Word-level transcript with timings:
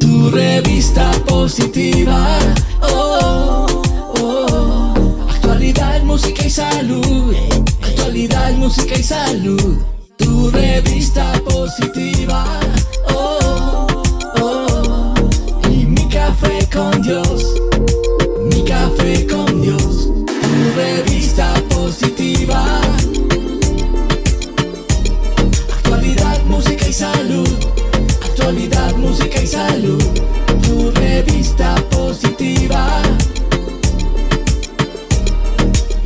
Tu 0.00 0.30
revista 0.30 1.10
positiva. 1.26 2.38
Oh, 2.82 3.66
oh. 4.20 5.26
Actualidad, 5.30 6.02
música 6.02 6.44
y 6.46 6.50
salud. 6.50 7.34
Actualidad, 7.82 8.52
música 8.52 8.94
y 8.96 9.02
salud. 9.02 9.78
Tu 10.16 10.50
revista 10.50 11.32
positiva. 11.44 12.44
Oh. 13.14 13.49
Tu 30.62 30.90
revista 30.92 31.74
positiva. 31.90 33.02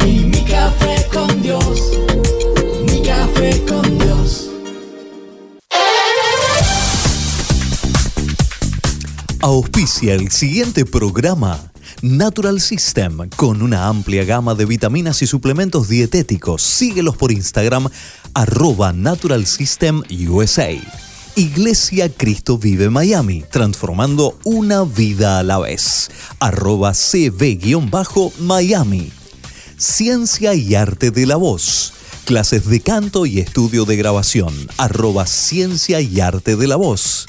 Y 0.05 0.25
mi 0.25 0.43
café 0.45 1.07
con 1.13 1.41
Dios. 1.41 1.93
Mi 2.91 3.01
café 3.03 3.65
con 3.69 3.99
Dios. 3.99 4.51
Auspicia 9.41 10.15
el 10.15 10.33
siguiente 10.33 10.85
programa. 10.85 11.71
Natural 12.03 12.61
System, 12.61 13.31
con 13.37 13.63
una 13.63 13.87
amplia 13.87 14.25
gama 14.25 14.57
de 14.57 14.67
vitaminas 14.67 15.23
y 15.23 15.29
suplementos 15.29 15.89
dietéticos. 15.89 16.61
Síguelos 16.61 17.17
por 17.17 17.31
Instagram, 17.31 17.89
arroba 18.35 18.93
Natural 18.93 19.47
System 19.47 20.03
USA. 20.29 20.77
Iglesia 21.37 22.09
Cristo 22.11 22.59
Vive 22.59 22.91
Miami, 22.91 23.43
transformando 23.51 24.39
una 24.45 24.85
vida 24.85 25.41
a 25.41 25.43
la 25.43 25.59
vez. 25.59 26.09
Arroba 26.39 26.93
CB-Miami. 26.93 27.51
Ciencia 29.77 30.55
y 30.55 30.77
Arte 30.77 31.11
de 31.11 31.27
la 31.27 31.35
Voz. 31.35 31.93
Clases 32.25 32.67
de 32.67 32.79
canto 32.81 33.27
y 33.27 33.41
estudio 33.41 33.85
de 33.85 33.97
grabación. 33.97 34.55
Arroba 34.77 35.27
Ciencia 35.27 36.01
y 36.01 36.21
Arte 36.21 36.55
de 36.55 36.69
la 36.69 36.77
Voz. 36.77 37.27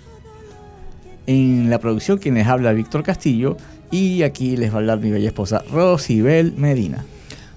En 1.28 1.70
la 1.70 1.80
producción 1.80 2.20
quien 2.20 2.36
les 2.36 2.48
habla 2.48 2.72
Víctor 2.72 3.04
Castillo 3.04 3.58
y 3.92 4.24
aquí 4.24 4.56
les 4.56 4.72
va 4.72 4.76
a 4.76 4.78
hablar 4.78 5.00
mi 5.00 5.12
bella 5.12 5.28
esposa 5.28 5.62
Rosibel 5.70 6.54
Medina. 6.56 7.04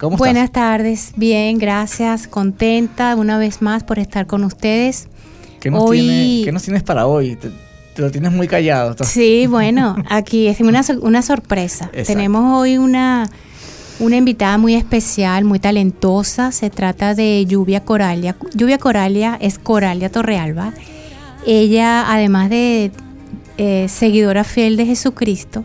¿Cómo 0.00 0.16
Buenas 0.16 0.46
estás? 0.46 0.62
tardes, 0.62 1.12
bien, 1.14 1.58
gracias, 1.58 2.26
contenta 2.26 3.14
una 3.14 3.38
vez 3.38 3.62
más 3.62 3.84
por 3.84 4.00
estar 4.00 4.26
con 4.26 4.42
ustedes. 4.42 5.06
¿Qué 5.62 5.70
nos, 5.70 5.88
Hoy- 5.88 6.00
tiene- 6.00 6.40
qué 6.44 6.50
nos 6.52 6.62
tienes 6.64 6.82
para 6.82 7.06
hoy? 7.06 7.36
Te, 7.36 7.48
te 7.94 8.02
lo 8.02 8.10
tienes 8.10 8.32
muy 8.32 8.48
callado. 8.48 8.96
Sí, 9.04 9.46
bueno, 9.46 9.94
aquí 10.10 10.48
es 10.48 10.58
una, 10.60 10.82
sor- 10.82 10.98
una 11.02 11.22
sorpresa. 11.22 11.84
Exacto. 11.92 12.14
Tenemos 12.14 12.60
hoy 12.60 12.78
una, 12.78 13.30
una 14.00 14.16
invitada 14.16 14.58
muy 14.58 14.74
especial, 14.74 15.44
muy 15.44 15.60
talentosa. 15.60 16.50
Se 16.50 16.68
trata 16.68 17.14
de 17.14 17.46
Lluvia 17.46 17.84
Coralia. 17.84 18.34
Lluvia 18.54 18.78
Coralia 18.78 19.38
es 19.40 19.60
Coralia 19.60 20.10
Torrealba. 20.10 20.72
Ella, 21.46 22.12
además 22.12 22.50
de 22.50 22.90
eh, 23.56 23.86
seguidora 23.88 24.42
fiel 24.42 24.76
de 24.76 24.86
Jesucristo, 24.86 25.64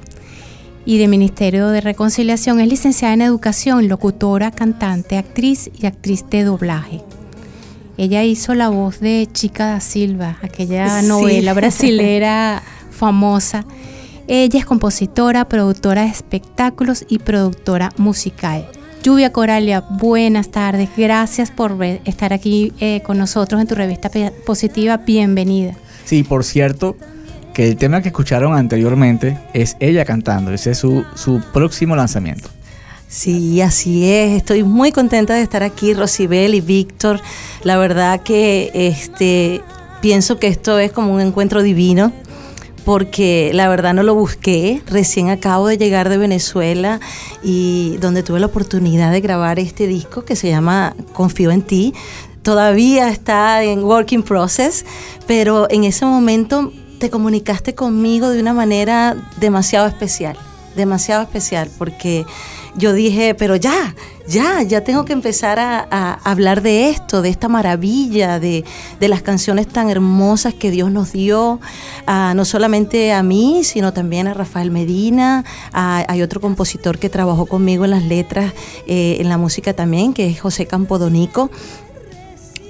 y 0.85 0.99
de 0.99 1.07
Ministerio 1.07 1.69
de 1.69 1.81
Reconciliación. 1.81 2.59
Es 2.59 2.67
licenciada 2.69 3.13
en 3.15 3.21
Educación, 3.21 3.87
locutora, 3.87 4.51
cantante, 4.51 5.17
actriz 5.17 5.71
y 5.77 5.85
actriz 5.87 6.23
de 6.29 6.43
doblaje. 6.43 7.01
Ella 7.97 8.23
hizo 8.23 8.53
la 8.53 8.69
voz 8.69 8.99
de 8.99 9.27
Chica 9.31 9.65
da 9.67 9.79
Silva, 9.79 10.37
aquella 10.43 11.01
Sí. 11.01 11.07
novela 11.07 11.53
brasilera 11.55 12.61
famosa. 12.91 13.65
Ella 14.27 14.59
es 14.59 14.65
compositora, 14.65 15.47
productora 15.47 16.01
de 16.03 16.09
espectáculos 16.09 17.05
y 17.09 17.19
productora 17.19 17.91
musical. 17.97 18.67
Lluvia 19.03 19.31
Coralia, 19.31 19.81
buenas 19.81 20.49
tardes. 20.51 20.89
Gracias 20.97 21.49
por 21.49 21.81
estar 21.81 22.33
aquí 22.33 22.73
eh, 22.79 23.01
con 23.05 23.17
nosotros 23.17 23.61
en 23.61 23.67
tu 23.67 23.75
revista 23.75 24.11
Positiva. 24.45 24.97
Bienvenida. 24.97 25.73
Sí, 26.03 26.23
por 26.23 26.43
cierto, 26.43 26.97
que 27.53 27.67
el 27.69 27.77
tema 27.77 28.01
que 28.01 28.09
escucharon 28.09 28.53
anteriormente 28.55 29.37
es 29.53 29.77
ella 29.79 30.03
cantando. 30.03 30.51
Ese 30.51 30.71
es 30.71 30.77
su, 30.77 31.05
su 31.15 31.41
próximo 31.53 31.95
lanzamiento. 31.95 32.49
Sí, 33.07 33.61
así 33.61 34.09
es. 34.09 34.35
Estoy 34.35 34.63
muy 34.63 34.91
contenta 34.91 35.33
de 35.33 35.41
estar 35.41 35.63
aquí, 35.63 35.93
Rosibel 35.93 36.53
y 36.55 36.61
Víctor. 36.61 37.21
La 37.63 37.77
verdad 37.77 38.21
que 38.21 38.69
este 38.73 39.61
pienso 40.01 40.39
que 40.39 40.47
esto 40.47 40.77
es 40.77 40.91
como 40.91 41.13
un 41.13 41.21
encuentro 41.21 41.63
divino 41.63 42.11
porque 42.83 43.51
la 43.53 43.69
verdad 43.69 43.93
no 43.93 44.03
lo 44.03 44.13
busqué. 44.13 44.81
Recién 44.87 45.29
acabo 45.29 45.67
de 45.67 45.77
llegar 45.77 46.09
de 46.09 46.17
Venezuela 46.17 46.99
y 47.43 47.97
donde 48.01 48.23
tuve 48.23 48.39
la 48.41 48.45
oportunidad 48.47 49.11
de 49.11 49.21
grabar 49.21 49.57
este 49.57 49.87
disco 49.87 50.25
que 50.25 50.35
se 50.35 50.49
llama 50.49 50.93
Confío 51.13 51.51
en 51.51 51.61
ti. 51.61 51.93
Todavía 52.43 53.09
está 53.09 53.63
en 53.63 53.83
working 53.83 54.23
process, 54.23 54.85
pero 55.27 55.67
en 55.69 55.85
ese 55.85 56.05
momento 56.05 56.71
te 56.99 57.09
comunicaste 57.09 57.73
conmigo 57.73 58.29
de 58.29 58.39
una 58.39 58.53
manera 58.53 59.15
demasiado 59.37 59.87
especial, 59.87 60.37
demasiado 60.75 61.23
especial, 61.23 61.69
porque 61.77 62.25
yo 62.77 62.93
dije, 62.93 63.33
pero 63.33 63.55
ya, 63.55 63.95
ya, 64.27 64.61
ya 64.61 64.83
tengo 64.83 65.03
que 65.03 65.13
empezar 65.13 65.59
a, 65.59 66.13
hablar 66.23 66.61
de 66.61 66.89
esto, 66.89 67.21
de 67.21 67.29
esta 67.29 67.47
maravilla, 67.47 68.39
de, 68.39 68.63
de 68.99 69.07
las 69.07 69.21
canciones 69.21 69.67
tan 69.67 69.89
hermosas 69.89 70.53
que 70.53 70.69
Dios 70.69 70.91
nos 70.91 71.11
dio, 71.11 71.59
no 72.07 72.45
solamente 72.45 73.11
a 73.13 73.23
mí, 73.23 73.63
sino 73.63 73.93
también 73.93 74.27
a 74.27 74.33
Rafael 74.33 74.71
Medina, 74.71 75.43
hay 75.73 76.21
otro 76.21 76.39
compositor 76.39 76.99
que 76.99 77.09
trabajó 77.09 77.47
conmigo 77.47 77.85
en 77.85 77.91
las 77.91 78.03
letras, 78.03 78.53
eh, 78.85 79.17
en 79.19 79.29
la 79.29 79.37
música 79.37 79.73
también, 79.73 80.13
que 80.13 80.27
es 80.29 80.39
José 80.39 80.67
Campodonico. 80.67 81.49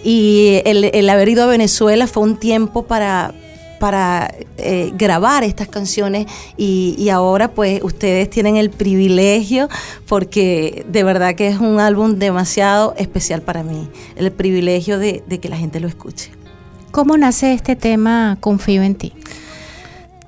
Y 0.03 0.61
el, 0.63 0.85
el 0.85 1.09
haber 1.09 1.27
ido 1.27 1.43
a 1.43 1.47
Venezuela 1.47 2.07
fue 2.07 2.23
un 2.23 2.37
tiempo 2.37 2.83
para, 2.83 3.33
para 3.79 4.33
eh, 4.57 4.91
grabar 4.95 5.43
estas 5.43 5.67
canciones 5.67 6.25
y, 6.57 6.95
y 6.97 7.09
ahora 7.09 7.49
pues 7.49 7.81
ustedes 7.83 8.29
tienen 8.29 8.57
el 8.57 8.69
privilegio 8.69 9.69
porque 10.07 10.85
de 10.87 11.03
verdad 11.03 11.35
que 11.35 11.47
es 11.47 11.59
un 11.59 11.79
álbum 11.79 12.15
demasiado 12.15 12.93
especial 12.97 13.41
para 13.41 13.63
mí, 13.63 13.89
el 14.15 14.31
privilegio 14.31 14.99
de, 14.99 15.23
de 15.27 15.39
que 15.39 15.49
la 15.49 15.57
gente 15.57 15.79
lo 15.79 15.87
escuche. 15.87 16.31
¿Cómo 16.91 17.17
nace 17.17 17.53
este 17.53 17.75
tema 17.75 18.37
Confío 18.39 18.81
en 18.81 18.95
ti? 18.95 19.13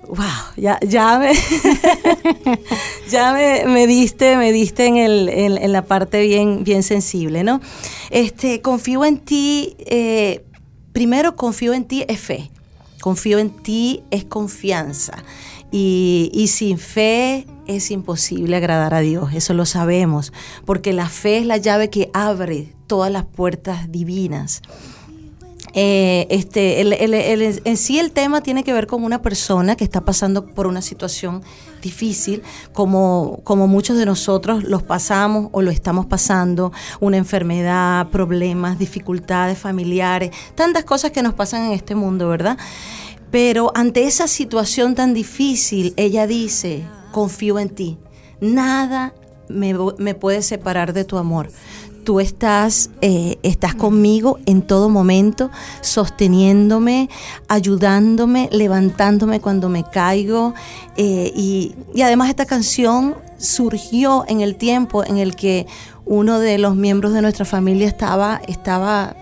Wow, 0.09 0.17
ya, 0.57 0.79
ya 0.81 1.19
me, 1.19 1.33
ya 3.11 3.31
me, 3.31 3.65
me 3.65 3.85
diste, 3.85 4.37
me 4.37 4.51
diste 4.51 4.87
en, 4.87 4.97
el, 4.97 5.29
en, 5.29 5.57
en 5.59 5.71
la 5.71 5.83
parte 5.83 6.21
bien, 6.23 6.63
bien 6.63 6.81
sensible, 6.81 7.43
¿no? 7.43 7.61
Este, 8.09 8.59
confío 8.61 9.05
en 9.05 9.19
ti, 9.19 9.75
eh, 9.85 10.43
primero 10.93 11.35
confío 11.35 11.73
en 11.73 11.85
ti 11.85 12.05
es 12.07 12.19
fe, 12.19 12.49
confío 13.01 13.39
en 13.39 13.49
ti 13.49 14.03
es 14.11 14.25
confianza. 14.25 15.23
Y, 15.71 16.47
sin 16.47 16.77
fe 16.79 17.45
es 17.67 17.91
imposible 17.91 18.55
agradar 18.55 18.95
a 18.95 19.01
Dios, 19.01 19.33
eso 19.33 19.53
lo 19.53 19.67
sabemos, 19.67 20.33
porque 20.65 20.93
la 20.93 21.07
fe 21.07 21.37
es 21.37 21.45
la 21.45 21.57
llave 21.57 21.91
que 21.91 22.09
abre 22.13 22.73
todas 22.87 23.11
las 23.11 23.25
puertas 23.25 23.91
divinas. 23.91 24.63
Eh, 25.73 26.25
este, 26.29 26.81
el- 26.81 27.61
en 27.63 27.77
sí 27.77 27.99
el 27.99 28.11
tema 28.11 28.41
tiene 28.41 28.63
que 28.63 28.73
ver 28.73 28.87
con 28.87 29.03
una 29.03 29.21
persona 29.21 29.75
que 29.75 29.83
está 29.83 30.01
pasando 30.01 30.45
por 30.45 30.65
una 30.67 30.81
situación 30.81 31.43
difícil, 31.81 32.41
como, 32.73 33.39
como 33.43 33.67
muchos 33.67 33.97
de 33.97 34.05
nosotros 34.05 34.63
los 34.63 34.83
pasamos 34.83 35.49
o 35.51 35.61
lo 35.61 35.71
estamos 35.71 36.05
pasando, 36.07 36.71
una 36.99 37.17
enfermedad, 37.17 38.07
problemas, 38.09 38.79
dificultades 38.79 39.57
familiares, 39.57 40.31
tantas 40.55 40.83
cosas 40.85 41.11
que 41.11 41.21
nos 41.21 41.33
pasan 41.33 41.65
en 41.65 41.71
este 41.73 41.95
mundo, 41.95 42.27
¿verdad? 42.29 42.57
Pero 43.31 43.71
ante 43.75 44.05
esa 44.05 44.27
situación 44.27 44.95
tan 44.95 45.13
difícil, 45.13 45.93
ella 45.97 46.25
dice, 46.25 46.83
confío 47.11 47.59
en 47.59 47.69
ti, 47.69 47.97
nada 48.41 49.13
me, 49.47 49.75
me 49.99 50.15
puede 50.15 50.41
separar 50.41 50.93
de 50.93 51.05
tu 51.05 51.17
amor. 51.17 51.49
Tú 52.09 52.19
estás, 52.19 52.89
eh, 53.01 53.37
estás 53.43 53.75
conmigo 53.75 54.39
en 54.47 54.63
todo 54.63 54.89
momento, 54.89 55.51
sosteniéndome, 55.81 57.07
ayudándome, 57.47 58.49
levantándome 58.51 59.39
cuando 59.39 59.69
me 59.69 59.83
caigo. 59.83 60.55
eh, 60.97 61.31
y, 61.35 61.75
y 61.93 62.01
además 62.01 62.29
esta 62.29 62.47
canción 62.47 63.13
surgió 63.37 64.25
en 64.27 64.41
el 64.41 64.55
tiempo 64.55 65.05
en 65.05 65.19
el 65.19 65.35
que 65.35 65.67
uno 66.07 66.39
de 66.39 66.57
los 66.57 66.75
miembros 66.75 67.13
de 67.13 67.21
nuestra 67.21 67.45
familia 67.45 67.87
estaba, 67.87 68.41
estaba 68.47 69.15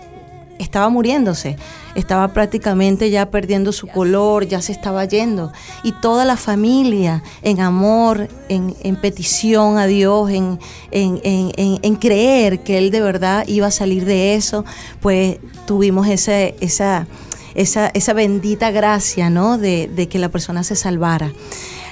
estaba 0.58 0.88
muriéndose, 0.88 1.56
estaba 1.94 2.28
prácticamente 2.28 3.10
ya 3.10 3.30
perdiendo 3.30 3.72
su 3.72 3.86
color, 3.86 4.46
ya 4.46 4.60
se 4.62 4.72
estaba 4.72 5.04
yendo. 5.04 5.52
Y 5.82 5.92
toda 5.92 6.24
la 6.24 6.36
familia 6.36 7.22
en 7.42 7.60
amor, 7.60 8.28
en, 8.48 8.74
en 8.82 8.96
petición 8.96 9.78
a 9.78 9.86
Dios, 9.86 10.30
en, 10.30 10.58
en, 10.90 11.20
en- 11.24 11.96
creer 11.96 12.60
que 12.60 12.78
Él 12.78 12.90
de 12.90 13.00
verdad 13.00 13.44
iba 13.46 13.66
a 13.66 13.70
salir 13.70 14.04
de 14.04 14.34
eso, 14.34 14.64
pues 15.00 15.38
tuvimos 15.66 16.06
ese, 16.08 16.54
esa, 16.60 17.06
esa, 17.54 17.88
esa 17.88 18.12
bendita 18.12 18.70
gracia, 18.70 19.30
¿no? 19.30 19.58
De, 19.58 19.88
de 19.88 20.08
que 20.08 20.18
la 20.18 20.28
persona 20.28 20.62
se 20.62 20.76
salvara. 20.76 21.32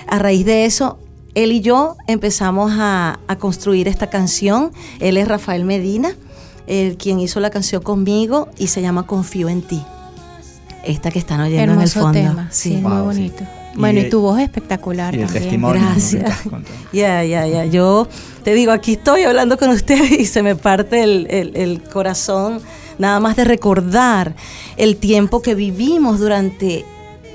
A 0.06 0.18
raíz 0.18 0.46
de 0.46 0.64
eso, 0.64 0.98
él 1.34 1.52
y 1.52 1.60
yo 1.60 1.96
empezamos 2.06 2.72
a, 2.78 3.18
a 3.26 3.36
construir 3.36 3.88
esta 3.88 4.08
canción. 4.08 4.70
Él 5.00 5.16
es 5.16 5.26
Rafael 5.28 5.64
Medina, 5.64 6.14
el 6.66 6.96
quien 6.96 7.20
hizo 7.20 7.40
la 7.40 7.50
canción 7.50 7.82
conmigo 7.82 8.48
y 8.58 8.66
se 8.68 8.82
llama 8.82 9.06
Confío 9.06 9.48
en 9.48 9.62
ti. 9.62 9.82
Esta 10.84 11.10
que 11.10 11.18
están 11.18 11.40
oyendo 11.40 11.72
en 11.74 11.80
el 11.80 11.88
fondo. 11.88 12.12
tema, 12.12 12.48
sí, 12.50 12.70
Sí. 12.70 12.76
muy 12.76 12.92
Wow, 12.92 13.04
bonito. 13.06 13.44
Bueno, 13.74 14.00
y, 14.00 14.08
tu 14.08 14.20
voz 14.20 14.38
es 14.38 14.44
espectacular 14.44 15.14
Y 15.14 15.18
el 15.20 15.24
también. 15.26 15.42
testimonio. 15.42 15.82
Gracias. 15.82 16.38
Ya, 16.92 17.22
ya, 17.24 17.46
ya. 17.46 17.64
Yo 17.66 18.08
te 18.44 18.54
digo, 18.54 18.72
aquí 18.72 18.92
estoy 18.92 19.22
hablando 19.24 19.58
con 19.58 19.68
ustedes 19.70 20.10
y 20.18 20.24
se 20.26 20.42
me 20.42 20.54
parte 20.56 21.02
el, 21.02 21.26
el- 21.30 21.56
el 21.56 21.82
corazón 21.82 22.60
nada 22.98 23.20
más 23.20 23.36
de 23.36 23.44
recordar 23.44 24.34
el 24.78 24.96
tiempo 24.96 25.42
que 25.42 25.54
vivimos 25.54 26.18
durante, 26.20 26.84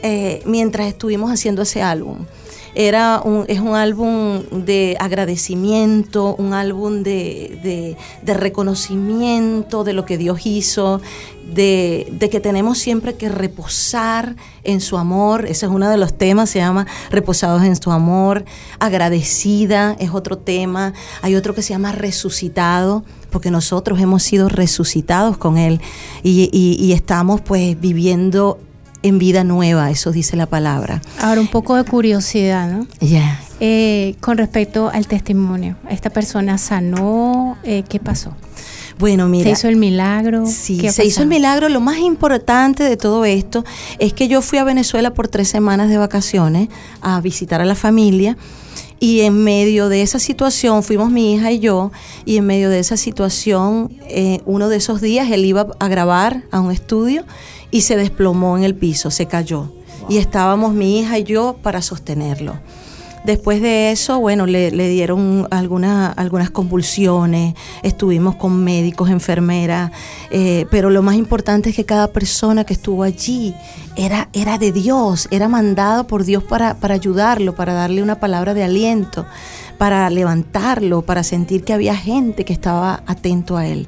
eh, 0.02 0.42
mientras 0.46 0.88
estuvimos 0.88 1.30
haciendo 1.32 1.62
ese 1.62 1.82
álbum. 1.84 2.20
Era 2.74 3.22
un, 3.24 3.46
es 3.48 3.60
un 3.60 3.76
álbum 3.76 4.44
de 4.52 4.96
agradecimiento, 5.00 6.36
un 6.38 6.54
álbum 6.54 7.04
de, 7.04 7.98
de- 8.24 8.34
reconocimiento 8.34 9.84
de 9.84 9.94
lo 9.94 10.06
que 10.06 10.18
Dios 10.18 10.46
hizo, 10.46 11.02
de, 11.54 12.12
que 12.32 12.40
tenemos 12.40 12.78
siempre 12.78 13.16
que 13.16 13.28
reposar 13.30 14.36
en 14.64 14.80
su 14.80 14.98
amor. 14.98 15.46
Ese 15.46 15.66
es 15.66 15.72
uno 15.72 15.90
de 15.90 15.98
los 15.98 16.18
temas, 16.18 16.50
se 16.50 16.60
llama 16.60 16.88
Reposados 17.10 17.64
en 17.64 17.76
su 17.76 17.92
amor. 17.92 18.46
Agradecida 18.80 19.96
es 20.00 20.12
otro 20.12 20.38
tema. 20.38 20.94
Hay 21.22 21.36
otro 21.36 21.54
que 21.54 21.62
se 21.62 21.70
llama 21.74 21.92
Resucitado, 21.92 23.04
porque 23.32 23.52
nosotros 23.52 24.00
hemos 24.00 24.24
sido 24.24 24.48
resucitados 24.48 25.38
con 25.38 25.58
Él 25.58 25.82
y, 26.24 26.50
y- 26.54 26.78
y 26.84 26.94
estamos 26.94 27.42
pues 27.42 27.80
viviendo 27.80 28.60
en 29.04 29.20
vida 29.20 29.44
nueva, 29.44 29.90
eso 29.90 30.12
dice 30.12 30.36
la 30.36 30.46
palabra. 30.46 31.02
Ahora, 31.20 31.42
un 31.42 31.48
poco 31.48 31.76
de 31.76 31.84
curiosidad, 31.84 32.70
¿no? 32.70 32.88
Ya. 33.00 33.40
Eh, 33.60 34.16
con 34.20 34.38
respecto 34.38 34.90
al 34.94 35.08
testimonio, 35.08 35.76
¿esta 35.90 36.10
persona 36.10 36.58
sanó? 36.58 37.58
Eh, 37.64 37.84
¿Qué 37.88 38.00
pasó? 38.00 38.34
Bueno, 39.00 39.28
mira. 39.28 39.46
¿Se 39.46 39.52
hizo 39.52 39.68
el 39.68 39.78
milagro? 39.78 40.46
Sí, 40.46 40.78
¿Qué 40.78 40.90
ha 40.90 40.92
se 40.92 41.04
hizo 41.06 41.22
el 41.22 41.28
pasado? 41.28 41.40
milagro. 41.40 41.70
Lo 41.70 41.80
más 41.80 41.98
importante 41.98 42.84
de 42.84 42.98
todo 42.98 43.26
esto 43.26 43.64
es 43.98 44.14
que 44.14 44.28
yo 44.28 44.42
fui 44.42 44.60
a 44.60 44.64
Venezuela 44.64 45.14
por 45.14 45.28
tres 45.28 45.48
semanas 45.48 45.90
de 45.90 45.98
vacaciones 45.98 46.70
a 47.02 47.20
visitar 47.22 47.62
a 47.62 47.66
la 47.66 47.76
familia. 47.76 48.38
Y 49.00 49.22
en 49.22 49.44
medio 49.44 49.90
de 49.90 50.04
esa 50.04 50.20
situación, 50.20 50.84
fuimos 50.84 51.10
mi 51.10 51.34
hija 51.34 51.52
y 51.52 51.58
yo, 51.58 51.92
y 52.24 52.38
en 52.38 52.46
medio 52.46 52.70
de 52.70 52.78
esa 52.78 52.98
situación, 52.98 53.92
eh, 54.08 54.42
uno 54.46 54.70
de 54.70 54.78
esos 54.78 55.02
días 55.02 55.32
él 55.32 55.44
iba 55.46 55.66
a 55.80 55.88
grabar 55.88 56.44
a 56.52 56.60
un 56.60 56.72
estudio 56.72 57.26
y 57.72 57.82
se 57.82 57.96
desplomó 57.96 58.58
en 58.58 58.64
el 58.64 58.76
piso, 58.76 59.10
se 59.10 59.26
cayó. 59.26 59.72
Y 60.10 60.18
estábamos 60.18 60.74
mi 60.74 61.00
hija 61.00 61.18
y 61.20 61.24
yo 61.24 61.56
para 61.62 61.82
sostenerlo. 61.82 62.56
Después 63.24 63.62
de 63.62 63.92
eso, 63.92 64.20
bueno, 64.20 64.48
le, 64.48 64.72
le 64.72 64.90
dieron 64.90 65.48
alguna- 65.52 66.08
algunas 66.12 66.50
convulsiones, 66.50 67.54
estuvimos 67.84 68.36
con 68.36 68.64
médicos, 68.64 69.12
enfermeras, 69.12 69.92
eh, 70.32 70.66
pero 70.72 70.90
lo 70.90 71.04
más 71.04 71.14
importante 71.16 71.70
es 71.70 71.76
que 71.76 71.86
cada 71.86 72.08
persona 72.08 72.64
que 72.64 72.74
estuvo 72.74 73.04
allí 73.04 73.54
era, 73.96 74.28
era 74.34 74.58
de 74.58 74.72
Dios, 74.72 75.28
era 75.30 75.48
mandado 75.48 76.08
por 76.08 76.24
Dios 76.24 76.42
para, 76.44 76.74
para 76.74 76.96
ayudarlo, 76.96 77.54
para 77.54 77.74
darle 77.74 78.02
una 78.02 78.20
palabra 78.20 78.56
de 78.56 78.64
aliento, 78.64 79.28
para 79.78 80.10
levantarlo, 80.10 81.04
para 81.04 81.22
sentir 81.24 81.64
que 81.64 81.74
había 81.74 81.96
gente 81.96 82.44
que 82.44 82.54
estaba 82.54 83.04
atento 83.06 83.56
a 83.56 83.68
él. 83.68 83.88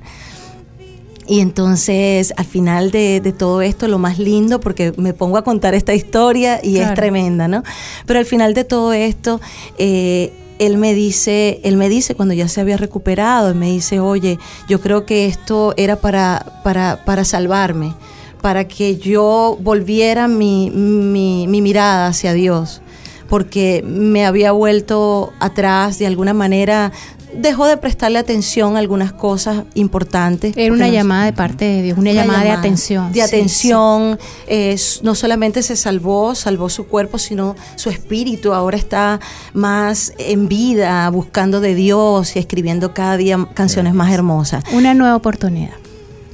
Y 1.27 1.39
entonces, 1.39 2.33
al 2.35 2.45
final 2.45 2.91
de, 2.91 3.21
de 3.21 3.31
todo 3.31 3.61
esto, 3.61 3.87
lo 3.87 3.97
más 3.97 4.19
lindo, 4.19 4.59
porque 4.59 4.93
me 4.97 5.13
pongo 5.13 5.37
a 5.37 5.43
contar 5.43 5.73
esta 5.73 5.93
historia 5.93 6.59
y 6.61 6.77
es 6.77 6.93
tremenda, 6.93 7.47
¿no? 7.47 7.63
Pero 8.05 8.19
al 8.19 8.25
final 8.25 8.53
de 8.53 8.65
todo 8.65 8.91
esto, 8.93 9.39
eh, 9.77 10.33
él 10.59 10.77
me 10.77 10.93
dice, 10.93 11.61
él 11.63 11.77
me 11.77 11.89
dice 11.89 12.15
cuando 12.15 12.33
ya 12.33 12.47
se 12.47 12.61
había 12.61 12.77
recuperado, 12.77 13.49
él 13.49 13.55
me 13.55 13.67
dice, 13.67 13.99
oye, 13.99 14.37
yo 14.67 14.81
creo 14.81 15.05
que 15.05 15.25
esto 15.25 15.73
era 15.77 15.95
para, 15.97 16.61
para, 16.63 17.03
para 17.05 17.25
salvarme, 17.25 17.93
para 18.41 18.67
que 18.67 18.97
yo 18.97 19.57
volviera 19.61 20.27
mi, 20.27 20.71
mi, 20.71 21.47
mi 21.47 21.61
mirada 21.61 22.07
hacia 22.07 22.33
Dios, 22.33 22.81
porque 23.29 23.83
me 23.85 24.25
había 24.25 24.51
vuelto 24.51 25.33
atrás 25.39 25.99
de 25.99 26.07
alguna 26.07 26.33
manera. 26.33 26.91
Dejó 27.35 27.67
de 27.67 27.77
prestarle 27.77 28.19
atención 28.19 28.75
a 28.75 28.79
algunas 28.79 29.11
cosas 29.11 29.63
importantes. 29.73 30.53
Era 30.55 30.73
una 30.73 30.87
llamada 30.89 31.25
de 31.25 31.33
parte 31.33 31.65
de 31.65 31.81
Dios, 31.81 31.97
una, 31.97 32.11
una 32.11 32.21
llamada, 32.21 32.43
de 32.43 32.51
atención. 32.51 33.07
De 33.11 33.15
Sí, 33.15 33.21
atención. 33.21 34.19
eh, 34.47 34.75
no 35.01 35.15
solamente 35.15 35.63
se 35.63 35.75
salvó, 35.75 36.35
salvó 36.35 36.69
su 36.69 36.87
cuerpo, 36.87 37.17
sino 37.17 37.55
su 37.75 37.89
espíritu. 37.89 38.53
Ahora 38.53 38.77
está 38.77 39.19
más 39.53 40.13
en 40.17 40.47
vida, 40.47 41.09
buscando 41.09 41.59
de 41.61 41.75
Dios 41.75 42.35
y 42.35 42.39
escribiendo 42.39 42.93
cada 42.93 43.17
día 43.17 43.47
canciones 43.53 43.93
más 43.93 44.11
hermosas. 44.11 44.63
Una 44.73 44.93
nueva 44.93 45.15
oportunidad. 45.15 45.73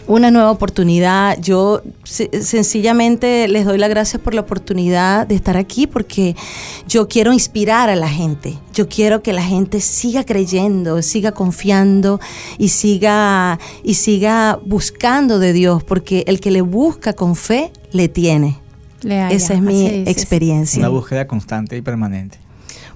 Una 0.10 0.32
nueva 0.32 0.50
oportunidad. 0.50 1.40
Yo 1.40 1.82
se- 2.04 2.30
sencillamente 2.44 3.48
les 3.48 3.64
doy 3.66 3.78
las 3.78 3.90
gracias 3.90 4.20
por 4.22 4.34
la 4.34 4.42
oportunidad 4.42 5.28
de 5.28 5.36
estar 5.36 5.56
aquí 5.56 5.86
porque 5.86 6.36
yo 6.88 7.08
quiero 7.08 7.32
inspirar 7.32 7.90
a 7.92 7.96
la 7.96 8.10
gente. 8.10 8.58
Yo 8.74 8.90
quiero 8.90 9.22
que 9.22 9.34
la 9.34 9.44
gente 9.44 9.80
siga 9.82 10.24
creyendo, 10.24 11.02
siga 11.04 11.32
confiando 11.32 12.20
y 12.58 12.70
siga 12.70 13.60
y 13.84 13.94
siga 13.94 14.60
buscando 14.66 15.38
de 15.38 15.54
Dios 15.54 15.84
porque 15.84 16.24
el 16.26 16.40
que 16.40 16.50
le 16.50 16.62
busca 16.62 17.14
con 17.14 17.36
fe 17.36 17.72
le 17.92 18.08
tiene. 18.08 18.58
Le. 19.04 19.32
Esa 19.32 19.54
es 19.54 19.62
mi 19.62 19.86
experiencia. 20.10 20.80
Una 20.80 20.90
búsqueda 20.90 21.28
constante 21.28 21.78
y 21.78 21.82
permanente. 21.82 22.40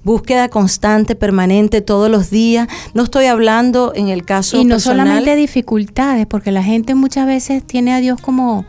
Búsqueda 0.03 0.49
constante, 0.49 1.15
permanente, 1.15 1.81
todos 1.81 2.09
los 2.09 2.29
días. 2.29 2.67
No 2.93 3.03
estoy 3.03 3.25
hablando 3.25 3.93
en 3.95 4.09
el 4.09 4.25
caso 4.25 4.57
Y 4.57 4.65
no 4.65 4.75
personal. 4.75 5.07
solamente 5.07 5.35
dificultades, 5.35 6.25
porque 6.27 6.51
la 6.51 6.63
gente 6.63 6.95
muchas 6.95 7.25
veces 7.25 7.63
tiene 7.63 7.93
a 7.93 7.99
Dios 7.99 8.19
como 8.21 8.65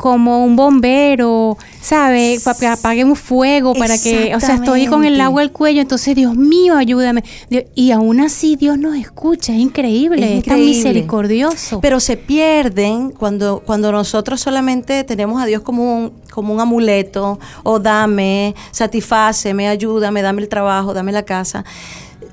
como 0.00 0.42
un 0.46 0.56
bombero, 0.56 1.58
¿sabe? 1.82 2.38
Para 2.42 2.58
que 2.58 2.66
apague 2.66 3.04
un 3.04 3.16
fuego, 3.16 3.74
para 3.74 3.98
que, 3.98 4.34
o 4.34 4.40
sea, 4.40 4.54
estoy 4.54 4.86
con 4.86 5.04
el 5.04 5.20
agua 5.20 5.42
al 5.42 5.52
cuello, 5.52 5.82
entonces, 5.82 6.16
Dios 6.16 6.34
mío, 6.36 6.74
ayúdame. 6.78 7.22
Dios- 7.50 7.64
Y 7.74 7.90
aún 7.90 8.18
así 8.20 8.56
Dios 8.56 8.78
nos 8.78 8.96
escucha, 8.96 9.52
es 9.52 9.58
increíble, 9.58 10.24
Es 10.32 10.38
es, 10.38 10.44
tan 10.44 10.58
misericordioso. 10.60 11.82
Pero 11.82 12.00
se 12.00 12.16
pierden 12.16 13.10
cuando, 13.10 13.62
cuando 13.66 13.92
nosotros 13.92 14.40
solamente 14.40 15.04
tenemos 15.04 15.42
a 15.42 15.44
Dios 15.44 15.60
como 15.60 15.82
un, 15.98 16.12
como 16.32 16.54
un 16.54 16.60
amuleto, 16.60 17.38
o 17.62 17.78
dame, 17.78 18.54
satisfáceme, 18.70 19.68
ayúdame, 19.68 20.22
dame 20.22 20.40
el 20.40 20.48
trabajo, 20.48 20.94
dame 20.94 21.12
la 21.12 21.24
casa. 21.24 21.62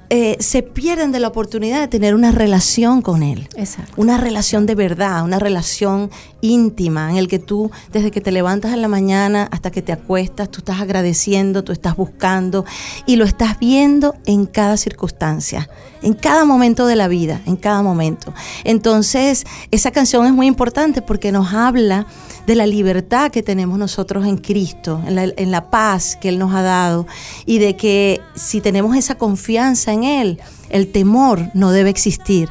Eh, 0.10 0.38
se 0.40 0.64
pierden 0.64 1.12
de 1.12 1.20
la 1.20 1.28
oportunidad 1.28 1.82
de 1.82 1.88
tener 1.90 2.16
una 2.16 2.32
relación 2.32 3.02
con 3.02 3.24
Él. 3.24 3.50
Exacto. 3.56 3.92
Una 3.98 4.18
relación 4.18 4.66
de 4.66 4.74
verdad, 4.74 5.24
una 5.24 5.38
relación 5.38 6.10
íntima 6.40 7.10
en 7.10 7.18
el 7.18 7.28
que 7.28 7.40
tú, 7.40 7.72
desde 7.92 8.10
que 8.12 8.22
te 8.22 8.32
levantas 8.32 8.74
en 8.74 8.82
la 8.82 8.88
mañana 8.88 9.50
hasta 9.52 9.70
que 9.70 9.82
te 9.82 9.92
acuestas, 9.92 10.50
tú 10.50 10.60
estás 10.60 10.80
agradeciendo, 10.80 11.64
tú 11.64 11.74
estás 11.74 11.98
buscando 11.98 12.64
y 13.06 13.18
lo 13.18 13.26
estás 13.26 13.60
viendo 13.60 14.16
en 14.26 14.46
cada 14.46 14.78
circunstancia, 14.78 15.70
en 16.02 16.14
cada 16.14 16.46
momento 16.46 16.88
de 16.88 16.96
la 16.96 17.10
vida, 17.10 17.42
en 17.46 17.58
cada 17.58 17.82
momento. 17.82 18.34
Entonces, 18.64 19.46
esa 19.72 19.92
canción 19.92 20.26
es 20.26 20.32
muy 20.32 20.48
importante 20.48 21.02
porque 21.02 21.34
nos 21.34 21.54
habla 21.54 22.08
de 22.48 22.56
la 22.56 22.66
libertad 22.66 23.30
que 23.30 23.44
tenemos 23.44 23.78
nosotros 23.78 24.26
en 24.26 24.38
Cristo, 24.38 25.02
en 25.06 25.16
la, 25.16 25.24
en 25.36 25.52
la 25.52 25.70
paz 25.70 26.16
que 26.16 26.30
Él 26.30 26.40
nos 26.40 26.54
ha 26.54 26.62
dado 26.62 27.06
y 27.46 27.60
de 27.60 27.76
que 27.76 28.22
si 28.36 28.62
tenemos 28.62 28.96
esa 28.96 29.16
confianza 29.16 29.92
en 29.92 30.06
Él, 30.06 30.40
el 30.70 30.90
temor 30.92 31.52
no 31.54 31.72
debe 31.72 31.90
existir. 31.90 32.50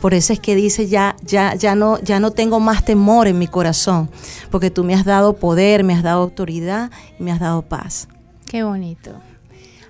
Por 0.00 0.14
eso 0.14 0.32
es 0.32 0.40
que 0.40 0.56
dice 0.56 0.88
ya, 0.88 1.14
ya, 1.22 1.54
ya 1.54 1.76
no, 1.76 2.00
ya 2.00 2.18
no 2.18 2.32
tengo 2.32 2.58
más 2.58 2.84
temor 2.84 3.28
en 3.28 3.38
mi 3.38 3.46
corazón, 3.46 4.10
porque 4.50 4.70
tú 4.70 4.82
me 4.82 4.94
has 4.94 5.04
dado 5.04 5.36
poder, 5.36 5.84
me 5.84 5.94
has 5.94 6.02
dado 6.02 6.22
autoridad 6.22 6.90
y 7.18 7.22
me 7.22 7.30
has 7.30 7.38
dado 7.38 7.62
paz. 7.62 8.08
Qué 8.46 8.64
bonito. 8.64 9.12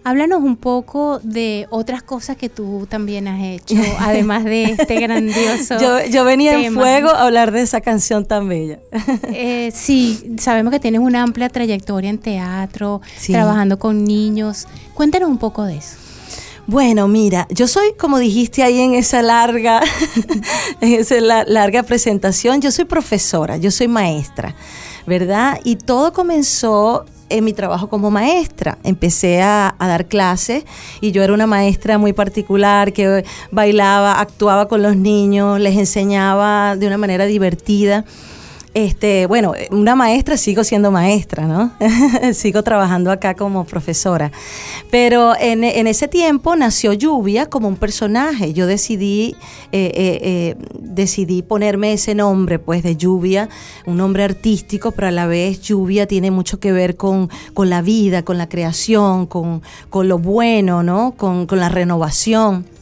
Háblanos 0.08 0.40
un 0.44 0.56
poco 0.56 1.18
de 1.24 1.66
otras 1.70 2.00
cosas 2.04 2.36
que 2.36 2.48
tú 2.48 2.86
también 2.88 3.26
has 3.26 3.42
hecho, 3.42 3.74
además 3.98 4.44
de 4.44 4.62
este 4.62 4.94
grandioso. 5.00 5.78
Yo, 5.80 6.04
yo 6.06 6.24
venía 6.24 6.52
en 6.64 6.72
fuego 6.74 7.08
a 7.08 7.22
hablar 7.24 7.50
de 7.50 7.62
esa 7.62 7.80
canción 7.80 8.24
tan 8.24 8.48
bella. 8.48 8.78
Eh, 9.32 9.72
sí, 9.74 10.36
sabemos 10.38 10.70
que 10.72 10.78
tienes 10.78 11.00
una 11.00 11.24
amplia 11.24 11.48
trayectoria 11.48 12.08
en 12.08 12.18
teatro, 12.18 13.00
Sí. 13.18 13.32
trabajando 13.32 13.80
con 13.80 14.04
niños. 14.04 14.68
Cuéntanos 14.94 15.28
un 15.28 15.38
poco 15.38 15.64
de 15.64 15.78
eso. 15.78 15.96
Bueno, 16.68 17.08
mira, 17.08 17.48
yo 17.50 17.66
soy, 17.66 17.94
como 17.98 18.18
dijiste 18.20 18.62
ahí 18.62 18.80
en 18.80 18.94
esa 18.94 19.22
larga, 19.22 19.80
en 20.80 20.92
esa 20.94 21.20
la- 21.20 21.44
larga 21.44 21.82
presentación, 21.82 22.60
yo 22.60 22.70
soy 22.70 22.84
profesora, 22.84 23.56
yo 23.56 23.72
soy 23.72 23.88
maestra, 23.88 24.54
¿verdad? 25.04 25.58
Y 25.64 25.74
todo 25.76 26.12
comenzó 26.12 27.04
en 27.28 27.44
mi 27.44 27.52
trabajo 27.52 27.88
como 27.88 28.10
maestra. 28.10 28.78
Empecé 28.82 29.42
a, 29.42 29.74
a 29.78 29.88
dar 29.88 30.06
clases 30.06 30.64
y 31.00 31.12
yo 31.12 31.22
era 31.22 31.32
una 31.32 31.46
maestra 31.46 31.98
muy 31.98 32.12
particular 32.12 32.92
que 32.92 33.24
bailaba, 33.50 34.20
actuaba 34.20 34.68
con 34.68 34.82
los 34.82 34.96
niños, 34.96 35.60
les 35.60 35.76
enseñaba 35.76 36.76
de 36.76 36.86
una 36.86 36.98
manera 36.98 37.26
divertida. 37.26 38.04
Este, 38.76 39.24
bueno, 39.24 39.54
una 39.70 39.94
maestra, 39.94 40.36
sigo 40.36 40.62
siendo 40.62 40.90
maestra, 40.90 41.46
¿no? 41.46 41.72
sigo 42.34 42.62
trabajando 42.62 43.10
acá 43.10 43.32
como 43.32 43.64
profesora. 43.64 44.30
Pero 44.90 45.32
en, 45.40 45.64
en 45.64 45.86
ese 45.86 46.08
tiempo 46.08 46.54
nació 46.56 46.92
Lluvia 46.92 47.46
como 47.46 47.68
un 47.68 47.76
personaje. 47.76 48.52
Yo 48.52 48.66
decidí, 48.66 49.34
eh, 49.72 49.92
eh, 49.94 50.18
eh, 50.20 50.56
decidí 50.78 51.40
ponerme 51.40 51.94
ese 51.94 52.14
nombre, 52.14 52.58
pues, 52.58 52.82
de 52.82 52.96
Lluvia, 52.96 53.48
un 53.86 53.96
nombre 53.96 54.24
artístico, 54.24 54.92
pero 54.92 55.08
a 55.08 55.10
la 55.10 55.26
vez 55.26 55.62
Lluvia 55.62 56.06
tiene 56.06 56.30
mucho 56.30 56.60
que 56.60 56.70
ver 56.70 56.96
con, 56.96 57.30
con 57.54 57.70
la 57.70 57.80
vida, 57.80 58.26
con 58.26 58.36
la 58.36 58.46
creación, 58.46 59.24
con, 59.24 59.62
con 59.88 60.06
lo 60.06 60.18
bueno, 60.18 60.82
¿no? 60.82 61.14
Con, 61.16 61.46
con 61.46 61.60
la 61.60 61.70
renovación. 61.70 62.75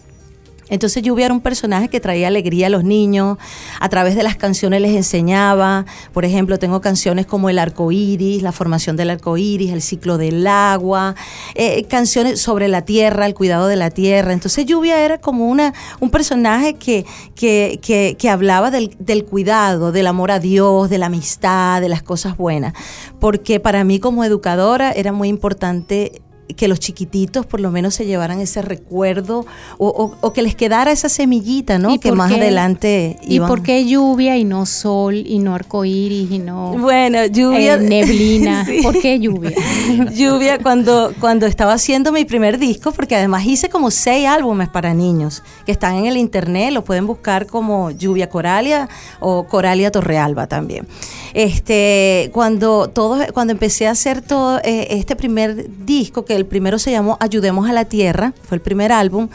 Entonces 0.74 1.02
Lluvia 1.02 1.26
era 1.26 1.34
un 1.34 1.40
personaje 1.40 1.88
que 1.88 2.00
traía 2.00 2.28
alegría 2.28 2.66
a 2.66 2.70
los 2.70 2.84
niños, 2.84 3.38
a 3.80 3.88
través 3.88 4.14
de 4.16 4.22
las 4.22 4.36
canciones 4.36 4.80
les 4.80 4.94
enseñaba, 4.94 5.86
por 6.12 6.24
ejemplo, 6.24 6.58
tengo 6.58 6.80
canciones 6.80 7.26
como 7.26 7.48
El 7.48 7.58
arco 7.58 7.90
iris, 7.92 8.42
la 8.42 8.52
formación 8.52 8.96
del 8.96 9.10
arco 9.10 9.36
iris, 9.36 9.72
el 9.72 9.82
ciclo 9.82 10.18
del 10.18 10.46
agua, 10.46 11.14
eh, 11.54 11.84
canciones 11.84 12.40
sobre 12.40 12.68
la 12.68 12.82
tierra, 12.82 13.26
el 13.26 13.34
cuidado 13.34 13.66
de 13.66 13.76
la 13.76 13.90
tierra. 13.90 14.32
Entonces 14.32 14.66
Lluvia 14.66 15.04
era 15.04 15.18
como 15.18 15.46
una, 15.46 15.72
un 16.00 16.10
personaje 16.10 16.74
que, 16.74 17.04
que, 17.34 17.78
que, 17.82 18.16
que 18.18 18.30
hablaba 18.30 18.70
del, 18.70 18.94
del 18.98 19.24
cuidado, 19.24 19.92
del 19.92 20.06
amor 20.06 20.30
a 20.30 20.38
Dios, 20.38 20.90
de 20.90 20.98
la 20.98 21.06
amistad, 21.06 21.80
de 21.80 21.88
las 21.88 22.02
cosas 22.02 22.36
buenas, 22.36 22.74
porque 23.20 23.60
para 23.60 23.84
mí 23.84 23.98
como 24.00 24.24
educadora 24.24 24.92
era 24.92 25.12
muy 25.12 25.28
importante 25.28 26.22
que 26.56 26.68
los 26.68 26.78
chiquititos 26.78 27.46
por 27.46 27.60
lo 27.60 27.70
menos 27.70 27.94
se 27.94 28.04
llevaran 28.06 28.40
ese 28.40 28.60
recuerdo 28.62 29.46
o, 29.78 29.88
o- 29.88 30.16
o 30.20 30.32
que 30.32 30.42
les 30.42 30.54
quedara 30.54 30.92
esa 30.92 31.08
semillita, 31.08 31.78
¿no? 31.78 31.90
¿Y 31.94 31.98
Que 31.98 32.12
más 32.12 32.30
qué- 32.30 32.36
adelante 32.40 33.16
¿Y 33.22 33.40
por 33.40 33.62
qué 33.62 33.86
lluvia 33.86 34.36
y 34.36 34.44
no 34.44 34.66
sol 34.66 35.14
y 35.26 35.38
no 35.38 35.54
arcoíris 35.54 36.30
y 36.30 36.38
no 36.38 36.72
Bueno, 36.78 37.24
lluvia. 37.26 37.74
eh, 37.74 37.78
neblina? 37.78 38.64
Sí. 38.66 38.80
¿Por 38.82 38.98
qué 39.00 39.18
lluvia? 39.20 39.52
Lluvia 40.14 40.58
cuando, 40.58 41.12
cuando 41.20 41.46
estaba 41.46 41.72
haciendo 41.72 42.12
mi 42.12 42.24
primer 42.24 42.58
disco, 42.58 42.92
porque 42.92 43.16
además 43.16 43.44
hice 43.46 43.68
como 43.68 43.90
seis 43.90 44.26
álbumes 44.26 44.68
para 44.68 44.94
niños 44.94 45.42
que 45.66 45.72
están 45.72 45.94
en 45.96 46.06
el 46.06 46.16
internet, 46.16 46.72
lo 46.72 46.84
pueden 46.84 47.06
buscar 47.06 47.46
como 47.46 47.90
Lluvia 47.90 48.28
Coralia 48.28 48.88
o 49.20 49.46
Coralia 49.46 49.90
Torrealba 49.90 50.46
también. 50.46 50.86
Este, 51.34 52.30
cuando 52.32 52.88
todo, 52.88 53.18
cuando 53.34 53.52
empecé 53.52 53.88
a 53.88 53.90
hacer 53.90 54.22
todo 54.22 54.60
eh, 54.62 54.86
este 54.90 55.16
primer 55.16 55.84
disco, 55.84 56.24
que 56.24 56.36
el 56.36 56.46
primero 56.46 56.78
se 56.78 56.92
llamó 56.92 57.16
Ayudemos 57.20 57.68
a 57.68 57.72
la 57.72 57.84
Tierra, 57.86 58.32
fue 58.44 58.56
el 58.56 58.60
primer 58.62 58.92
álbum. 58.92 59.28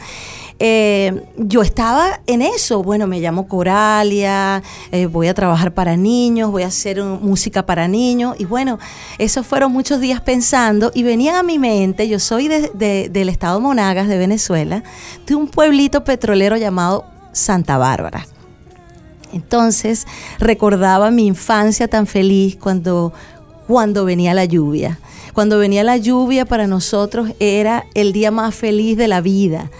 eh, 0.62 1.22
yo 1.36 1.62
estaba 1.62 2.20
en 2.26 2.42
eso. 2.42 2.82
Bueno, 2.82 3.06
me 3.06 3.20
llamo 3.20 3.48
Coralia, 3.48 4.62
eh, 4.92 5.06
voy 5.06 5.28
a 5.28 5.34
trabajar 5.34 5.72
para 5.72 5.96
niños, 5.96 6.50
voy 6.50 6.62
a 6.64 6.66
hacer 6.68 7.02
música 7.02 7.64
para 7.64 7.86
niños. 7.88 8.34
Y 8.38 8.44
bueno, 8.46 8.78
esos 9.18 9.46
fueron 9.46 9.72
muchos 9.72 10.00
días 10.00 10.20
pensando 10.20 10.90
y 10.94 11.02
venían 11.02 11.36
a 11.36 11.42
mi 11.42 11.58
mente. 11.58 12.08
Yo 12.08 12.18
soy 12.18 12.48
de- 12.48 13.08
del 13.10 13.28
estado 13.28 13.60
Monagas, 13.60 14.08
de 14.08 14.18
Venezuela, 14.18 14.82
de 15.26 15.34
un 15.34 15.48
pueblito 15.48 16.04
petrolero 16.04 16.56
llamado 16.56 17.04
Santa 17.32 17.78
Bárbara. 17.78 18.26
Entonces 19.32 20.06
recordaba 20.38 21.10
mi 21.10 21.26
infancia 21.26 21.88
tan 21.88 22.06
feliz 22.06 22.56
cuando, 22.56 23.12
cuando 23.66 24.04
venía 24.04 24.34
la 24.34 24.44
lluvia. 24.44 24.98
Cuando 25.32 25.58
venía 25.58 25.84
la 25.84 25.96
lluvia 25.96 26.44
para 26.44 26.66
nosotros 26.66 27.30
era 27.38 27.86
el 27.94 28.12
día 28.12 28.30
más 28.30 28.54
feliz 28.54 28.96
de 28.96 29.08
la 29.08 29.20
vida. 29.20 29.70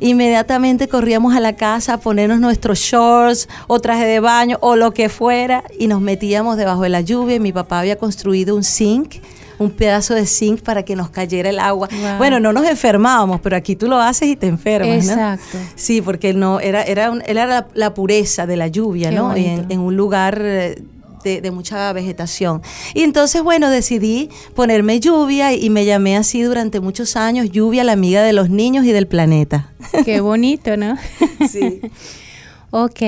Inmediatamente 0.00 0.86
corríamos 0.86 1.34
a 1.34 1.40
la 1.40 1.56
casa 1.56 1.94
a 1.94 2.00
ponernos 2.00 2.38
nuestros 2.38 2.78
shorts 2.78 3.48
o 3.66 3.80
traje 3.80 4.04
de 4.04 4.20
baño 4.20 4.58
o 4.60 4.76
lo 4.76 4.92
que 4.92 5.08
fuera 5.08 5.64
y 5.78 5.88
nos 5.88 6.00
metíamos 6.00 6.56
debajo 6.56 6.82
de 6.82 6.88
la 6.88 7.00
lluvia. 7.00 7.40
Mi 7.40 7.52
papá 7.52 7.80
había 7.80 7.96
construido 7.96 8.54
un 8.54 8.62
zinc, 8.62 9.16
un 9.58 9.70
pedazo 9.70 10.14
de 10.14 10.26
zinc 10.26 10.60
para 10.62 10.84
que 10.84 10.94
nos 10.96 11.10
cayera 11.10 11.50
el 11.50 11.58
agua. 11.58 11.88
Wow. 11.90 12.18
Bueno, 12.18 12.40
no 12.40 12.52
nos 12.52 12.66
enfermábamos, 12.66 13.40
pero 13.40 13.56
aquí 13.56 13.76
tú 13.76 13.88
lo 13.88 13.98
haces 13.98 14.28
y 14.28 14.36
te 14.36 14.46
enfermas. 14.46 15.04
¿no? 15.06 15.12
Exacto. 15.12 15.58
Sí, 15.74 16.00
porque 16.02 16.34
no 16.34 16.60
era 16.60 16.82
era 16.82 17.10
un- 17.10 17.22
era 17.26 17.46
la, 17.46 17.66
la 17.74 17.94
pureza 17.94 18.46
de 18.46 18.56
la 18.56 18.68
lluvia, 18.68 19.10
Qué 19.10 19.16
¿no? 19.16 19.34
En, 19.34 19.78
un 19.80 19.96
lugar 19.96 20.40
eh, 20.42 20.82
de, 21.24 21.40
de 21.40 21.50
mucha 21.50 21.92
vegetación. 21.92 22.62
Y 22.94 23.02
entonces, 23.02 23.42
bueno, 23.42 23.70
decidí 23.70 24.30
ponerme 24.54 25.00
lluvia 25.00 25.52
y 25.52 25.68
me 25.70 25.84
llamé 25.84 26.16
así 26.16 26.42
durante 26.42 26.78
muchos 26.80 27.16
años, 27.16 27.50
lluvia, 27.50 27.82
la 27.82 27.92
amiga 27.92 28.22
de 28.22 28.32
los 28.32 28.50
niños 28.50 28.84
y 28.84 28.92
del 28.92 29.08
planeta. 29.08 29.72
Qué 30.04 30.20
bonito, 30.20 30.76
¿no? 30.76 30.96
Sí. 31.50 31.80
ok. 32.70 33.00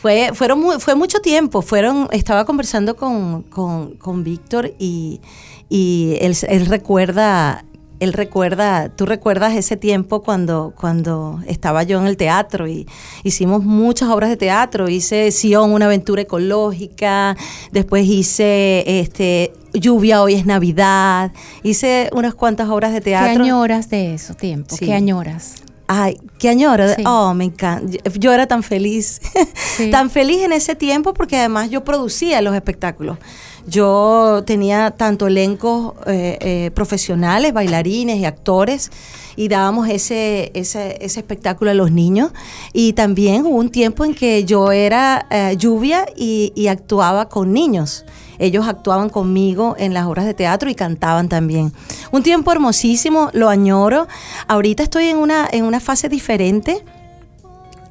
Fue, 0.00 0.30
fueron 0.34 0.80
fue 0.80 0.94
mucho 0.94 1.20
tiempo. 1.20 1.62
Fueron, 1.62 2.08
estaba 2.12 2.44
conversando 2.44 2.96
con, 2.96 3.42
con, 3.44 3.94
con 3.96 4.24
Víctor 4.24 4.74
y, 4.78 5.20
y 5.68 6.16
él, 6.20 6.36
él 6.48 6.66
recuerda, 6.66 7.64
él 8.00 8.12
recuerda, 8.12 8.88
tú 8.90 9.06
recuerdas 9.06 9.54
ese 9.54 9.76
tiempo 9.76 10.22
cuando, 10.22 10.74
cuando 10.78 11.40
estaba 11.46 11.82
yo 11.84 11.98
en 12.00 12.06
el 12.06 12.16
teatro 12.16 12.66
y 12.68 12.86
hicimos 13.22 13.64
muchas 13.64 14.08
obras 14.10 14.30
de 14.30 14.36
teatro. 14.36 14.88
Hice 14.88 15.30
Sion, 15.30 15.72
una 15.72 15.86
aventura 15.86 16.22
ecológica. 16.22 17.36
Después 17.72 18.04
hice 18.06 18.84
este 19.00 19.52
Lluvia, 19.72 20.22
hoy 20.22 20.34
es 20.34 20.46
Navidad. 20.46 21.32
Hice 21.62 22.10
unas 22.12 22.34
cuantas 22.34 22.68
obras 22.68 22.92
de 22.92 22.98
¿Qué 22.98 23.10
teatro. 23.10 23.42
añoras 23.42 23.90
de 23.90 24.14
eso 24.14 24.34
tiempo? 24.34 24.76
Sí. 24.76 24.86
¿Qué 24.86 24.92
añoras? 24.92 25.54
Ay, 25.86 26.18
qué 26.38 26.48
añoro. 26.48 26.88
Sí. 26.94 27.02
Oh, 27.06 27.34
me 27.34 27.44
encanta. 27.44 27.98
Yo 28.18 28.32
era 28.32 28.46
tan 28.46 28.62
feliz. 28.62 29.20
Sí. 29.76 29.90
tan 29.90 30.08
feliz 30.08 30.40
en 30.42 30.52
ese 30.52 30.76
tiempo 30.76 31.14
porque 31.14 31.36
además 31.36 31.68
yo 31.68 31.82
producía 31.82 32.40
los 32.42 32.54
espectáculos. 32.54 33.18
Yo 33.66 34.42
tenía 34.46 34.90
tanto 34.90 35.26
elencos 35.26 35.94
eh, 36.06 36.38
eh, 36.40 36.70
profesionales, 36.74 37.52
bailarines 37.52 38.18
y 38.18 38.24
actores 38.24 38.90
y 39.36 39.48
dábamos 39.48 39.88
ese, 39.88 40.50
ese, 40.54 40.98
ese 41.00 41.20
espectáculo 41.20 41.70
a 41.70 41.74
los 41.74 41.90
niños. 41.90 42.32
Y 42.72 42.92
también 42.92 43.46
hubo 43.46 43.56
un 43.56 43.70
tiempo 43.70 44.04
en 44.04 44.14
que 44.14 44.44
yo 44.44 44.70
era 44.70 45.26
eh, 45.30 45.56
lluvia 45.58 46.06
y, 46.16 46.52
y 46.54 46.66
actuaba 46.66 47.28
con 47.28 47.52
niños. 47.52 48.04
Ellos 48.38 48.66
actuaban 48.66 49.10
conmigo 49.10 49.76
en 49.78 49.94
las 49.94 50.06
obras 50.06 50.26
de 50.26 50.34
teatro 50.34 50.68
y 50.68 50.74
cantaban 50.74 51.28
también. 51.28 51.72
Un 52.10 52.22
tiempo 52.22 52.52
hermosísimo, 52.52 53.30
lo 53.32 53.48
añoro. 53.48 54.08
Ahorita 54.48 54.82
estoy 54.82 55.06
en 55.06 55.18
una, 55.18 55.48
en 55.50 55.64
una 55.64 55.80
fase 55.80 56.08
diferente. 56.08 56.84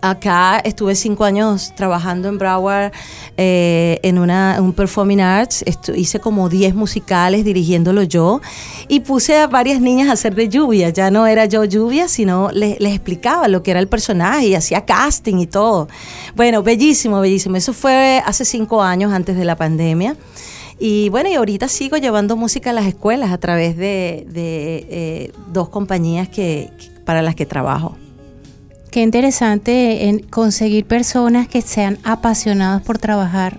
Acá 0.06 0.60
estuve 0.66 0.96
cinco 0.96 1.24
años 1.24 1.72
trabajando 1.78 2.28
en 2.28 2.38
Broward 2.38 2.92
eh, 3.38 4.02
en 4.04 4.20
una, 4.20 4.58
un 4.60 4.74
performing 4.74 5.22
arts. 5.22 5.64
Hice 5.96 6.20
como 6.20 6.50
10 6.50 6.76
musicales 6.76 7.46
dirigiéndolo 7.46 8.04
yo 8.04 8.42
y 8.90 9.00
puse 9.00 9.38
a 9.38 9.48
varias 9.48 9.80
niñas 9.80 10.10
a 10.10 10.12
hacer 10.12 10.36
de 10.36 10.50
lluvia. 10.50 10.90
Ya 10.90 11.10
no 11.10 11.26
era 11.26 11.46
yo 11.46 11.64
lluvia, 11.64 12.10
sino 12.10 12.50
les, 12.52 12.82
les 12.82 12.94
explicaba 12.94 13.48
lo 13.48 13.64
que 13.64 13.72
era 13.72 13.80
el 13.80 13.88
personaje 13.88 14.48
y 14.48 14.56
hacía 14.56 14.84
casting 14.84 15.38
y 15.38 15.48
todo. 15.48 15.88
Bueno, 16.36 16.64
bellísimo, 16.64 17.22
bellísimo. 17.22 17.56
Eso 17.56 17.72
fue 17.72 18.22
hace 18.26 18.44
cinco 18.44 18.82
años 18.84 19.14
antes 19.14 19.38
de 19.38 19.46
la 19.46 19.56
pandemia. 19.56 20.18
Y 20.80 21.08
bueno, 21.10 21.30
y 21.30 21.36
ahorita 21.36 21.70
sigo 21.70 21.96
llevando 21.96 22.36
música 22.36 22.72
a 22.72 22.74
las 22.74 22.88
escuelas 22.88 23.32
a 23.32 23.38
través 23.38 23.78
de, 23.78 24.28
de, 24.30 24.86
eh, 24.90 25.32
dos 25.54 25.70
compañías 25.70 26.28
que- 26.28 26.72
para 27.06 27.22
las 27.22 27.36
que 27.36 27.46
trabajo. 27.46 27.96
Qué 28.94 29.02
interesante 29.02 30.08
en 30.08 30.20
conseguir 30.20 30.86
personas 30.86 31.48
que 31.48 31.64
sean 31.64 31.98
apasionadas 32.04 32.84
por 32.84 33.00
trabajar 33.00 33.58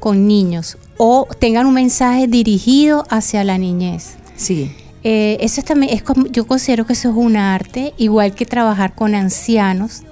con 0.00 0.26
niños 0.26 0.78
o 0.96 1.28
tengan 1.38 1.66
un 1.66 1.74
mensaje 1.74 2.26
dirigido 2.26 3.04
hacia 3.08 3.44
la 3.44 3.56
niñez. 3.56 4.16
Sí. 4.34 4.72
Eh, 5.04 5.36
eso 5.40 5.60
es 5.60 5.64
también, 5.64 5.92
es 5.94 6.02
como- 6.02 6.26
yo 6.26 6.44
considero 6.48 6.86
que 6.88 6.94
eso 6.94 7.10
es 7.10 7.14
un 7.14 7.36
arte, 7.36 7.94
igual 7.98 8.34
que 8.34 8.46
trabajar 8.46 8.96
con 8.96 9.14
ancianos. 9.14 10.02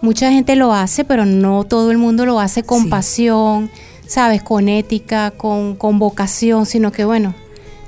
Mucha 0.00 0.30
gente 0.32 0.56
lo 0.56 0.72
hace, 0.72 1.04
pero 1.04 1.26
no 1.26 1.64
todo 1.64 1.90
el 1.90 1.98
mundo 1.98 2.24
lo 2.24 2.40
hace 2.40 2.62
con 2.62 2.84
Sí. 2.84 2.88
pasión, 2.88 3.70
sabes, 4.06 4.42
con 4.42 4.70
ética, 4.70 5.30
con, 5.30 5.76
con 5.76 5.98
vocación, 5.98 6.64
sino 6.64 6.90
que 6.90 7.04
bueno, 7.04 7.34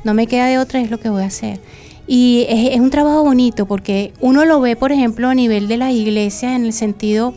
no 0.05 0.13
me 0.13 0.27
queda 0.27 0.45
de 0.45 0.59
otra, 0.59 0.79
es 0.83 0.91
lo 0.91 1.01
que 1.01 1.09
voy 1.09 1.23
a 1.23 1.27
hacer. 1.29 1.59
Y 2.07 2.47
es, 2.49 2.75
es 2.75 2.81
un 2.81 2.91
trabajo 2.91 3.23
bonito 3.25 3.67
porque 3.67 4.13
uno 4.21 4.45
lo 4.45 4.61
ve, 4.61 4.77
por 4.77 4.93
ejemplo, 4.93 5.29
a 5.29 5.35
nivel 5.35 5.69
de 5.69 5.77
las 5.77 5.93
iglesias 5.93 6.55
en 6.55 6.65
el 6.65 6.73
sentido, 6.73 7.35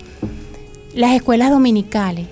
las 0.94 1.16
escuelas 1.16 1.50
dominicales. 1.50 2.28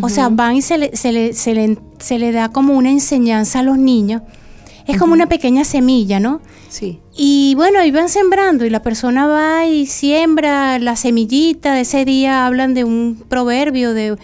O 0.00 0.08
sea, 0.08 0.28
van 0.28 0.56
y 0.56 0.62
se 0.62 0.78
le, 0.78 0.96
se, 0.96 1.12
le, 1.12 1.32
se, 1.32 1.54
le, 1.54 1.78
se 1.98 2.18
le 2.18 2.32
da 2.32 2.48
como 2.50 2.74
una 2.74 2.90
enseñanza 2.90 3.60
a 3.60 3.62
los 3.62 3.78
niños. 3.78 4.22
Es 4.86 4.98
como 4.98 5.12
una 5.12 5.28
pequeña 5.28 5.64
semilla, 5.64 6.20
¿no? 6.20 6.40
Sí. 6.68 7.00
Y 7.16 7.54
bueno, 7.56 7.80
ahí 7.80 7.90
van 7.90 8.08
sembrando 8.08 8.64
y 8.64 8.70
la 8.70 8.82
persona 8.82 9.26
va 9.26 9.66
y 9.66 9.86
siembra 9.86 10.78
la 10.78 10.96
semillita 10.96 11.74
de 11.74 11.80
ese 11.82 12.04
día, 12.04 12.46
hablan 12.46 12.74
de 12.74 12.84
un 12.84 13.24
proverbio, 13.28 13.94
de, 13.94 14.16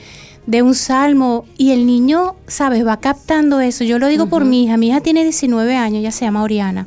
de 0.47 0.63
un 0.63 0.75
salmo 0.75 1.45
y 1.57 1.71
el 1.71 1.87
niño, 1.87 2.37
¿sabes? 2.47 2.87
Va 2.87 2.99
captando 2.99 3.61
eso. 3.61 3.85
Yo 3.85 3.99
lo 3.99 4.07
digo 4.09 4.27
por 4.27 4.45
mi 4.45 4.65
hija, 4.65 4.77
mi 4.77 4.89
hija 4.89 5.01
tiene 5.01 5.25
19 5.25 5.77
años, 5.77 6.01
ella 6.01 6.13
se 6.13 6.25
llama 6.25 6.43
Oriana. 6.43 6.87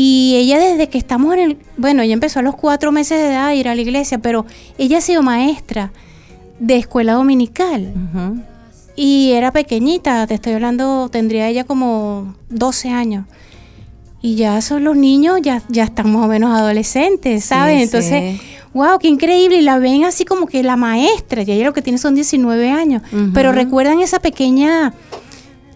Y 0.00 0.36
ella 0.36 0.60
desde 0.60 0.88
que 0.88 0.96
estamos 0.96 1.34
en 1.34 1.40
el, 1.40 1.58
bueno, 1.76 2.02
ella 2.02 2.14
empezó 2.14 2.38
a 2.38 2.42
los 2.42 2.54
cuatro 2.54 2.92
meses 2.92 3.18
de 3.20 3.30
edad 3.30 3.46
a 3.46 3.54
ir 3.56 3.66
a 3.66 3.74
la 3.74 3.80
iglesia, 3.80 4.18
pero 4.18 4.46
ella 4.78 4.98
ha 4.98 5.00
sido 5.00 5.22
maestra 5.22 5.90
de 6.60 6.76
escuela 6.76 7.14
dominical. 7.14 7.92
Y 8.94 9.32
era 9.32 9.50
pequeñita, 9.50 10.24
te 10.28 10.34
estoy 10.34 10.52
hablando, 10.52 11.08
tendría 11.08 11.48
ella 11.48 11.64
como 11.64 12.36
12 12.48 12.90
años. 12.90 13.26
Y 14.22 14.36
ya 14.36 14.60
son 14.60 14.84
los 14.84 14.96
niños, 14.96 15.40
ya, 15.42 15.64
ya 15.68 15.82
están 15.82 16.12
más 16.12 16.26
o 16.26 16.28
menos 16.28 16.56
adolescentes, 16.56 17.46
¿sabes? 17.46 17.78
Sí, 17.78 17.82
Entonces, 17.82 18.38
sí. 18.40 18.46
wow, 18.74 19.00
qué 19.00 19.08
increíble. 19.08 19.56
Y 19.56 19.62
la 19.62 19.80
ven 19.80 20.04
así 20.04 20.24
como 20.24 20.46
que 20.46 20.62
la 20.62 20.76
maestra, 20.76 21.42
y 21.42 21.50
ella 21.50 21.64
lo 21.64 21.72
que 21.72 21.82
tiene 21.82 21.98
son 21.98 22.14
19 22.14 22.70
años. 22.70 23.02
Pero 23.34 23.50
recuerdan 23.50 23.98
esa 23.98 24.20
pequeña 24.20 24.94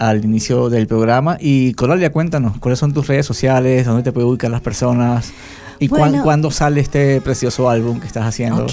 al 0.00 0.24
inicio 0.24 0.68
del 0.70 0.86
programa. 0.88 1.36
Y 1.40 1.74
Coralia, 1.74 2.10
cuéntanos, 2.10 2.58
¿cuáles 2.58 2.78
son 2.80 2.92
tus 2.92 3.06
redes 3.06 3.26
sociales? 3.26 3.86
¿Dónde 3.86 4.02
te 4.02 4.10
pueden 4.12 4.28
ubicar 4.30 4.50
las 4.50 4.60
personas? 4.62 5.32
¿Y 5.78 5.88
cuán- 5.88 6.22
cuándo 6.22 6.50
sale 6.50 6.80
este 6.80 7.20
precioso 7.20 7.70
álbum 7.70 8.00
que 8.00 8.06
estás 8.06 8.24
haciendo? 8.24 8.64
Ok. 8.64 8.72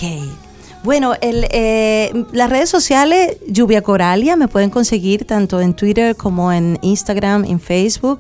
Bueno, 0.84 1.16
el, 1.22 1.46
eh, 1.52 2.14
las 2.32 2.50
redes 2.50 2.70
sociales, 2.70 3.38
Lluvia 3.48 3.82
Coralia, 3.82 4.36
me 4.36 4.48
pueden 4.48 4.70
conseguir 4.70 5.26
tanto 5.26 5.60
en 5.60 5.74
Twitter 5.74 6.16
como 6.16 6.52
en 6.54 6.78
Instagram, 6.82 7.44
en 7.46 7.60
Facebook. 7.60 8.20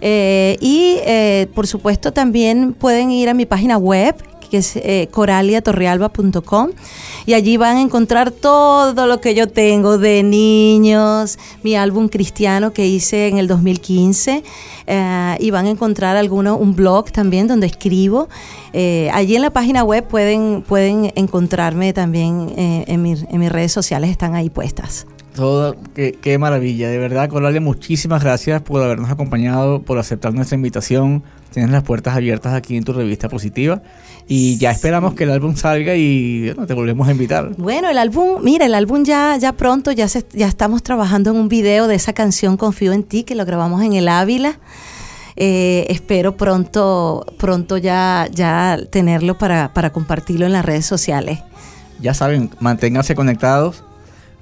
Eh, 0.00 0.56
y 0.60 0.96
eh, 1.04 1.46
por 1.54 1.66
supuesto 1.66 2.12
también 2.12 2.72
pueden 2.72 3.10
ir 3.10 3.28
a 3.28 3.34
mi 3.34 3.46
página 3.46 3.76
web, 3.78 4.14
que 4.50 4.58
es 4.58 4.76
eh, 4.76 5.08
coraliatorrealba.com 5.10 6.70
y 7.26 7.34
allí 7.34 7.56
van 7.56 7.76
a 7.76 7.80
encontrar 7.80 8.30
todo 8.30 9.06
lo 9.06 9.20
que 9.20 9.34
yo 9.34 9.48
tengo 9.48 9.98
de 9.98 10.22
niños, 10.22 11.38
mi 11.62 11.76
álbum 11.76 12.08
cristiano 12.08 12.72
que 12.72 12.86
hice 12.86 13.28
en 13.28 13.38
el 13.38 13.46
2015 13.46 14.42
eh, 14.86 15.36
y 15.38 15.50
van 15.50 15.66
a 15.66 15.70
encontrar 15.70 16.16
alguno, 16.16 16.56
un 16.56 16.74
blog 16.74 17.10
también 17.12 17.46
donde 17.46 17.66
escribo. 17.66 18.28
Eh, 18.72 19.10
allí 19.12 19.36
en 19.36 19.42
la 19.42 19.50
página 19.50 19.84
web 19.84 20.06
pueden, 20.06 20.62
pueden 20.66 21.12
encontrarme 21.14 21.92
también 21.92 22.52
eh, 22.56 22.84
en, 22.88 23.02
mi- 23.02 23.14
en 23.30 23.40
mis 23.40 23.50
redes 23.52 23.72
sociales, 23.72 24.10
están 24.10 24.34
ahí 24.34 24.50
puestas. 24.50 25.06
Todo, 25.34 25.76
qué, 25.94 26.18
qué 26.20 26.38
maravilla, 26.38 26.88
de 26.88 26.98
verdad, 26.98 27.28
Coralia, 27.28 27.60
muchísimas 27.60 28.22
gracias 28.22 28.62
por 28.62 28.82
habernos 28.82 29.10
acompañado, 29.10 29.80
por 29.82 29.98
aceptar 29.98 30.34
nuestra 30.34 30.56
invitación. 30.56 31.22
Tienes 31.52 31.70
las 31.70 31.82
puertas 31.82 32.14
abiertas 32.14 32.54
aquí 32.54 32.76
en 32.76 32.84
tu 32.84 32.92
revista 32.92 33.28
positiva 33.28 33.82
y 34.28 34.56
ya 34.58 34.70
esperamos 34.70 35.14
que 35.14 35.24
el 35.24 35.30
álbum 35.32 35.56
salga 35.56 35.96
y 35.96 36.46
bueno, 36.46 36.66
te 36.66 36.74
volvemos 36.74 37.08
a 37.08 37.10
invitar. 37.10 37.50
Bueno, 37.56 37.88
el 37.88 37.98
álbum, 37.98 38.40
mira, 38.42 38.66
el 38.66 38.74
álbum 38.74 39.04
ya, 39.04 39.36
ya 39.36 39.52
pronto, 39.52 39.90
ya, 39.90 40.08
se, 40.08 40.24
ya 40.32 40.46
estamos 40.46 40.82
trabajando 40.82 41.30
en 41.30 41.36
un 41.36 41.48
video 41.48 41.88
de 41.88 41.96
esa 41.96 42.12
canción 42.12 42.56
Confío 42.56 42.92
en 42.92 43.02
ti, 43.02 43.24
que 43.24 43.34
lo 43.34 43.44
grabamos 43.44 43.82
en 43.82 43.94
el 43.94 44.08
Ávila. 44.08 44.58
Eh, 45.36 45.86
espero 45.88 46.36
pronto, 46.36 47.26
pronto 47.38 47.78
ya, 47.78 48.28
ya 48.32 48.78
tenerlo 48.90 49.38
para, 49.38 49.72
para 49.72 49.90
compartirlo 49.90 50.46
en 50.46 50.52
las 50.52 50.64
redes 50.64 50.86
sociales. 50.86 51.40
Ya 52.00 52.14
saben, 52.14 52.50
manténganse 52.60 53.14
conectados 53.14 53.84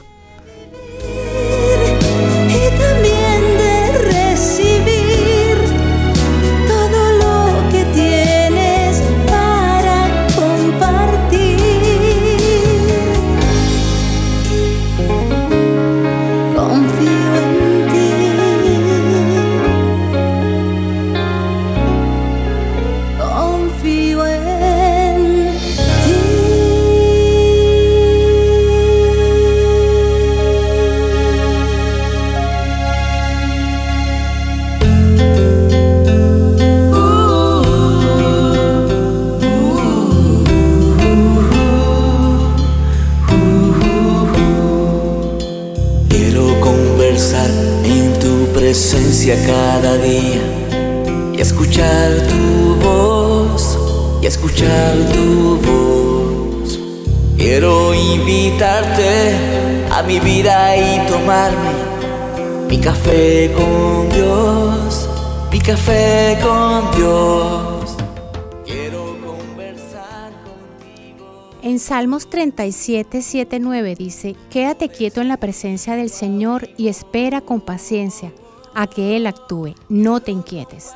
En 71.71 71.79
Salmos 71.79 72.29
37, 72.29 73.23
7, 73.23 73.61
9 73.61 73.95
dice, 73.95 74.35
Quédate 74.51 74.89
quieto 74.89 75.21
en 75.21 75.29
la 75.29 75.37
presencia 75.37 75.95
del 75.95 76.11
Señor 76.11 76.69
y 76.77 76.89
espera 76.89 77.43
con 77.43 77.61
paciencia 77.61 78.33
a 78.75 78.89
que 78.89 79.17
Él 79.17 79.25
actúe, 79.29 79.77
no 79.89 80.19
te 80.19 80.33
inquietes. 80.33 80.91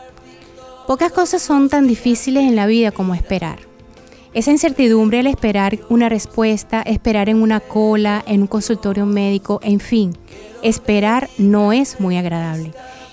Pocas 0.89 1.13
cosas 1.13 1.43
son 1.43 1.69
tan 1.69 1.87
difíciles 1.87 2.43
en 2.43 2.57
la 2.57 2.67
vida 2.67 2.91
como 2.91 3.15
esperar. 3.15 3.61
Esa 4.33 4.51
incertidumbre 4.51 5.21
al 5.21 5.29
esperar 5.29 5.79
una 5.91 6.09
respuesta, 6.09 6.83
esperar 6.83 7.29
en 7.29 7.41
una 7.41 7.61
cola, 7.61 8.25
en 8.27 8.41
un 8.41 8.49
consultorio 8.49 9.07
médico, 9.07 9.61
en 9.63 9.79
fin, 9.79 10.19
esperar 10.61 11.31
no 11.39 11.73
es 11.73 12.01
muy 12.01 12.17
agradable. 12.17 12.73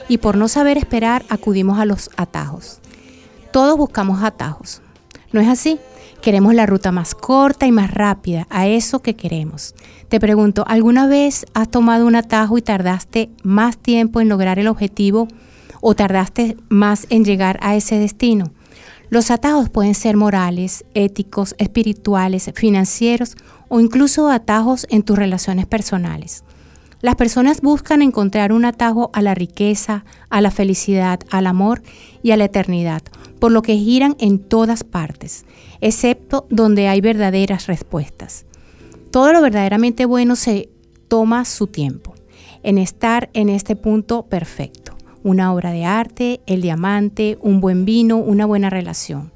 Y 0.09 0.17
por 0.17 0.35
no 0.35 0.47
saber 0.47 0.79
esperar 0.79 1.25
acudimos 1.29 1.77
a 1.77 1.85
los 1.85 2.09
atajos. 2.17 2.79
Todos 3.51 3.77
buscamos 3.77 4.23
atajos. 4.23 4.81
¿No 5.31 5.39
es 5.39 5.47
así? 5.47 5.79
Queremos 6.21 6.53
la 6.53 6.67
ruta 6.67 6.91
más 6.91 7.15
corta 7.15 7.65
y 7.65 7.71
más 7.71 7.91
rápida 7.91 8.45
a 8.51 8.67
eso 8.67 9.01
que 9.01 9.15
queremos. 9.15 9.73
Te 10.07 10.19
pregunto, 10.19 10.63
¿alguna 10.67 11.07
vez 11.07 11.47
has 11.55 11.71
tomado 11.71 12.05
un 12.05 12.15
atajo 12.15 12.59
y 12.59 12.61
tardaste 12.61 13.31
más 13.41 13.79
tiempo 13.79 14.21
en 14.21 14.29
lograr 14.29 14.59
el 14.59 14.67
objetivo 14.67 15.27
o 15.81 15.95
tardaste 15.95 16.57
más 16.69 17.07
en 17.09 17.25
llegar 17.25 17.57
a 17.63 17.75
ese 17.75 17.97
destino? 17.97 18.51
Los 19.09 19.31
atajos 19.31 19.69
pueden 19.69 19.95
ser 19.95 20.15
morales, 20.15 20.85
éticos, 20.93 21.55
espirituales, 21.57 22.51
financieros 22.53 23.35
o 23.67 23.79
incluso 23.79 24.29
atajos 24.29 24.85
en 24.91 25.01
tus 25.01 25.17
relaciones 25.17 25.65
personales. 25.65 26.43
Las 27.01 27.15
personas 27.15 27.61
buscan 27.61 28.03
encontrar 28.03 28.53
un 28.53 28.63
atajo 28.63 29.09
a 29.13 29.23
la 29.23 29.33
riqueza, 29.33 30.05
a 30.29 30.39
la 30.39 30.51
felicidad, 30.51 31.19
al 31.31 31.47
amor 31.47 31.81
y 32.21 32.29
a 32.29 32.37
la 32.37 32.45
eternidad, 32.45 33.01
por 33.39 33.51
lo 33.51 33.63
que 33.63 33.75
giran 33.75 34.15
en 34.19 34.37
todas 34.37 34.83
partes, 34.83 35.45
excepto 35.81 36.47
donde 36.49 36.87
hay 36.87 37.01
verdaderas 37.01 37.67
respuestas. 37.67 38.45
Todo 39.11 39.33
lo 39.33 39.41
verdaderamente 39.41 40.05
bueno 40.05 40.35
se 40.35 40.69
toma 41.07 41.43
su 41.43 41.67
tiempo 41.67 42.15
en 42.63 42.77
estar 42.77 43.29
en 43.33 43.49
este 43.49 43.75
punto 43.75 44.23
perfecto. 44.23 44.95
Una 45.23 45.53
obra 45.53 45.71
de 45.71 45.85
arte, 45.85 46.41
el 46.45 46.61
diamante, 46.61 47.37
un 47.41 47.59
buen 47.59 47.85
vino, 47.85 48.17
una 48.17 48.45
buena 48.45 48.69
relación. 48.69 49.31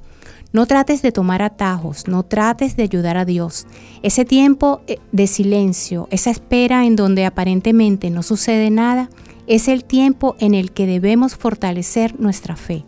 No 0.53 0.65
trates 0.67 1.01
de 1.01 1.11
tomar 1.11 1.41
atajos, 1.41 2.07
no 2.07 2.23
trates 2.23 2.77
de 2.77 2.83
ayudar 2.83 3.17
a 3.17 3.25
Dios. 3.25 3.67
Ese 4.03 4.23
tiempo 4.23 4.81
eh, 4.87 4.99
de 5.11 5.27
silencio, 5.27 6.07
esa 6.11 6.31
espera 6.31 6.85
en 6.85 6.95
donde 6.95 7.25
aparentemente 7.25 8.09
no 8.09 8.23
sucede 8.23 8.69
nada, 8.69 9.09
es 9.47 9.67
el 9.67 9.83
tiempo 9.83 10.35
en 10.39 10.53
el 10.53 10.71
que 10.71 10.87
debemos 10.87 11.35
fortalecer 11.35 12.17
nuestra 12.19 12.55
fe, 12.55 12.85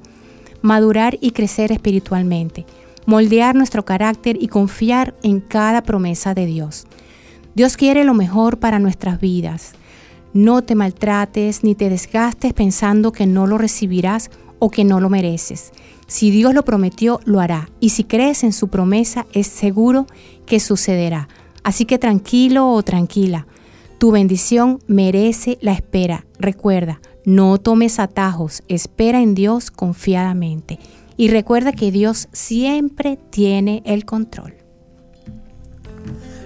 madurar 0.62 1.18
y 1.20 1.32
crecer 1.32 1.72
espiritualmente, 1.72 2.66
moldear 3.08 3.56
nuestro 3.56 3.86
carácter 3.86 4.38
y 4.40 4.50
confiar 4.50 5.16
en 5.24 5.40
cada 5.40 5.82
promesa 5.82 6.36
de 6.36 6.46
Dios. 6.46 6.86
Dios 7.56 7.78
quiere 7.78 8.04
lo 8.04 8.14
mejor 8.14 8.60
para 8.60 8.78
nuestras 8.78 9.20
vidas. 9.20 9.74
No 10.34 10.62
te 10.62 10.76
maltrates 10.76 11.64
ni 11.64 11.74
te 11.74 11.90
desgastes 11.90 12.54
pensando 12.54 13.12
que 13.12 13.26
no 13.26 13.48
lo 13.48 13.58
recibirás 13.58 14.30
o 14.60 14.70
que 14.70 14.84
no 14.84 15.00
lo 15.00 15.10
mereces. 15.10 15.72
Si 16.06 16.32
Dios 16.32 16.54
lo 16.54 16.64
prometió, 16.64 17.20
lo 17.24 17.40
hará. 17.40 17.70
Y 17.80 17.90
si 17.90 18.04
crees 18.04 18.44
en 18.44 18.54
su 18.54 18.68
promesa, 18.68 19.26
es 19.34 19.48
seguro 19.48 20.06
que 20.46 20.60
sucederá. 20.60 21.30
Así 21.64 21.86
que 21.86 21.98
tranquilo 21.98 22.72
o 22.72 22.84
tranquila. 22.84 23.48
Tu 23.98 24.12
bendición 24.12 24.80
merece 24.88 25.58
la 25.62 25.72
espera. 25.72 26.26
Recuerda, 26.40 27.00
no 27.26 27.58
tomes 27.58 28.00
atajos. 28.00 28.64
Espera 28.68 29.22
en 29.22 29.34
Dios 29.34 29.72
confiadamente. 29.72 30.78
Y 31.18 31.30
recuerda 31.30 31.72
que 31.74 31.92
Dios 31.92 32.30
siempre 32.32 33.18
tiene 33.32 33.82
el 33.86 34.06
control. 34.06 34.54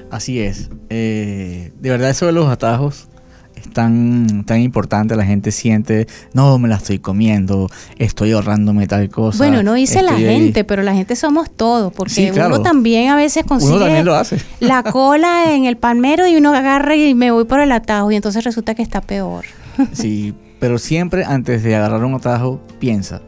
Así 0.09 0.39
es. 0.39 0.69
Eh, 0.89 1.71
de 1.79 1.89
verdad 1.89 2.09
eso 2.09 2.25
de 2.25 2.31
los 2.33 2.47
atajos 2.49 3.07
es 3.55 3.69
tan, 3.69 4.43
tan 4.45 4.59
importante. 4.61 5.15
La 5.15 5.25
gente 5.25 5.51
siente, 5.51 6.07
no, 6.33 6.57
me 6.57 6.67
la 6.67 6.75
estoy 6.75 6.99
comiendo, 6.99 7.69
estoy 7.97 8.31
ahorrándome 8.33 8.87
tal 8.87 9.09
cosa. 9.09 9.37
Bueno, 9.37 9.63
no 9.63 9.73
dice 9.73 10.01
la 10.01 10.11
estoy 10.11 10.25
ahí". 10.25 10.39
gente, 10.41 10.63
pero 10.65 10.83
la 10.83 10.93
gente 10.93 11.15
somos 11.15 11.49
todos, 11.51 11.93
porque 11.93 12.13
Sí, 12.13 12.29
claro. 12.31 12.55
uno 12.55 12.63
también 12.63 13.09
a 13.09 13.15
veces 13.15 13.45
consigue 13.45 13.73
Uno 13.73 13.85
también 13.85 14.05
lo 14.05 14.15
hace. 14.15 14.37
la 14.59 14.83
cola 14.83 15.53
en 15.53 15.65
el 15.65 15.77
palmero 15.77 16.27
y 16.27 16.35
uno 16.35 16.53
agarra 16.53 16.95
y 16.95 17.13
me 17.15 17.31
voy 17.31 17.45
por 17.45 17.61
el 17.61 17.71
atajo 17.71 18.11
y 18.11 18.15
entonces 18.15 18.43
resulta 18.43 18.75
que 18.75 18.81
está 18.83 18.99
peor. 19.01 19.45
Sí, 19.93 20.33
pero 20.59 20.77
siempre 20.77 21.23
antes 21.23 21.63
de 21.63 21.75
agarrar 21.75 22.03
un 22.03 22.15
atajo, 22.15 22.59
piensa, 22.79 23.21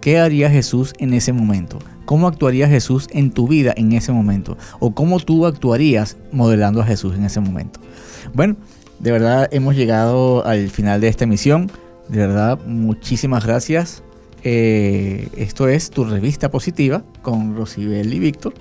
¿qué 0.00 0.18
haría 0.18 0.50
Jesús 0.50 0.92
en 0.98 1.14
ese 1.14 1.32
momento? 1.32 1.78
¿Cómo 2.04 2.26
actuaría 2.26 2.68
Jesús 2.68 3.08
en 3.12 3.30
tu 3.30 3.46
vida 3.46 3.72
en 3.76 3.92
ese 3.92 4.12
momento? 4.12 4.56
¿O 4.80 4.94
cómo 4.94 5.20
tú 5.20 5.46
actuarías 5.46 6.16
modelando 6.32 6.80
a 6.80 6.84
Jesús 6.84 7.14
en 7.16 7.24
ese 7.24 7.40
momento? 7.40 7.80
Bueno, 8.34 8.56
de 8.98 9.12
verdad 9.12 9.48
hemos 9.52 9.76
llegado 9.76 10.44
al 10.44 10.70
final 10.70 11.00
de 11.00 11.08
esta 11.08 11.24
emisión. 11.24 11.70
De 12.08 12.18
verdad, 12.18 12.58
muchísimas 12.66 13.46
gracias. 13.46 14.02
Eh, 14.42 15.28
esto 15.36 15.68
es 15.68 15.90
tu 15.90 16.04
revista 16.04 16.50
positiva 16.50 17.04
con 17.22 17.56
Rosibel 17.56 18.12
y 18.12 18.18
Víctor. 18.18 18.54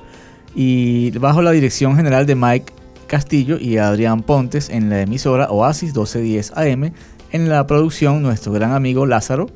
y 0.55 1.11
bajo 1.11 1.41
la 1.43 1.51
dirección 1.51 1.95
general 1.95 2.25
de 2.25 2.35
Mike 2.35 2.73
Castillo 3.09 3.57
y 3.59 3.77
Adrián 3.77 4.23
Pontes 4.23 4.69
en 4.69 4.89
la 4.89 5.01
emisora 5.01 5.49
Oasis 5.49 5.89
1210 5.89 6.53
AM, 6.55 6.93
en 7.31 7.49
la 7.49 7.65
producción 7.67 8.21
nuestro 8.21 8.51
gran 8.53 8.71
amigo 8.71 9.05
Lázaro. 9.05 9.47